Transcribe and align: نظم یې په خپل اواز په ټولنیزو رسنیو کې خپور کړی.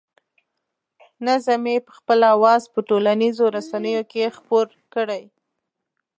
نظم 1.27 1.61
یې 1.71 1.77
په 1.85 1.91
خپل 1.97 2.19
اواز 2.33 2.61
په 2.73 2.79
ټولنیزو 2.89 3.45
رسنیو 3.57 4.01
کې 4.11 4.33
خپور 4.37 4.65
کړی. 4.93 5.23